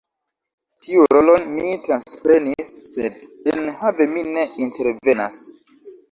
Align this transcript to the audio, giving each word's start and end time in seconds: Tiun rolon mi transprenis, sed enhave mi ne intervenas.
Tiun 0.83 1.03
rolon 1.15 1.43
mi 1.57 1.75
transprenis, 1.83 2.71
sed 2.91 3.19
enhave 3.51 4.07
mi 4.15 4.23
ne 4.31 4.47
intervenas. 4.69 5.43